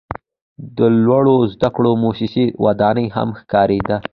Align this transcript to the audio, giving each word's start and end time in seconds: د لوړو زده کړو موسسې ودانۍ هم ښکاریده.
د 0.77 0.79
لوړو 1.05 1.35
زده 1.53 1.69
کړو 1.75 1.91
موسسې 2.03 2.45
ودانۍ 2.65 3.07
هم 3.15 3.29
ښکاریده. 3.39 3.97